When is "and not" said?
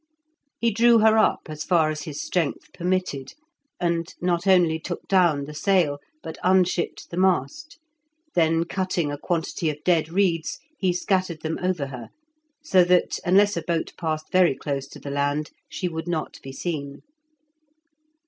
3.79-4.47